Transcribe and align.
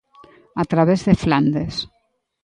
A 0.61 0.63
través 0.71 1.01
de 1.07 1.15
Flandes. 1.23 1.75